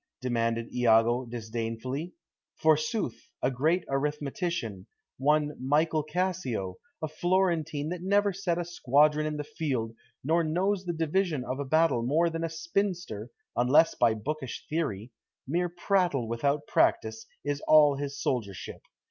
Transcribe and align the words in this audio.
demanded 0.19 0.73
Iago 0.73 1.27
disdainfully. 1.27 2.15
"Forsooth, 2.55 3.29
a 3.43 3.51
great 3.51 3.85
arithmetician 3.87 4.87
one 5.19 5.55
Michael 5.61 6.01
Cassio, 6.01 6.77
a 7.03 7.07
Florentine 7.07 7.89
that 7.89 8.01
never 8.01 8.33
set 8.33 8.57
a 8.57 8.65
squadron 8.65 9.27
in 9.27 9.37
the 9.37 9.43
field, 9.43 9.93
nor 10.23 10.43
knows 10.43 10.85
the 10.85 10.91
division 10.93 11.43
of 11.45 11.59
a 11.59 11.65
battle 11.65 12.01
more 12.01 12.31
than 12.31 12.43
a 12.43 12.49
spinster, 12.49 13.29
unless 13.55 13.93
by 13.93 14.15
bookish 14.15 14.65
theory; 14.67 15.11
mere 15.47 15.69
prattle 15.69 16.27
without 16.27 16.65
practice 16.65 17.27
is 17.43 17.61
all 17.67 17.95
his 17.95 18.19
soldiership. 18.19 18.81